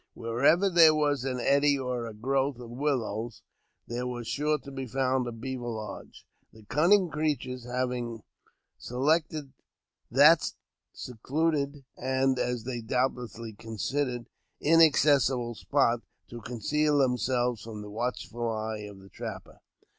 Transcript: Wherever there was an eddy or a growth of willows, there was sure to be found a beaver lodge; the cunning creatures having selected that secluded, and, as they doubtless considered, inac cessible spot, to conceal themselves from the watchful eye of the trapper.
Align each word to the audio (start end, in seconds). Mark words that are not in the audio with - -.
Wherever 0.15 0.67
there 0.67 0.95
was 0.95 1.23
an 1.25 1.39
eddy 1.39 1.77
or 1.77 2.07
a 2.07 2.13
growth 2.15 2.57
of 2.57 2.71
willows, 2.71 3.43
there 3.85 4.07
was 4.07 4.27
sure 4.27 4.57
to 4.57 4.71
be 4.71 4.87
found 4.87 5.27
a 5.27 5.31
beaver 5.31 5.67
lodge; 5.67 6.25
the 6.51 6.63
cunning 6.63 7.07
creatures 7.11 7.65
having 7.65 8.23
selected 8.79 9.53
that 10.09 10.53
secluded, 10.91 11.85
and, 11.95 12.39
as 12.39 12.63
they 12.63 12.81
doubtless 12.81 13.37
considered, 13.59 14.25
inac 14.59 14.95
cessible 14.97 15.53
spot, 15.55 16.01
to 16.29 16.41
conceal 16.41 16.97
themselves 16.97 17.61
from 17.61 17.83
the 17.83 17.91
watchful 17.91 18.49
eye 18.49 18.79
of 18.79 18.97
the 18.97 19.09
trapper. 19.09 19.59